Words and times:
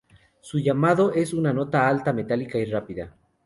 Su 0.39 0.57
llamado 0.57 1.13
es 1.13 1.31
una 1.31 1.53
nota 1.53 1.87
alta, 1.87 2.11
metálica 2.11 2.57
y 2.57 2.65
rápida. 2.65 3.15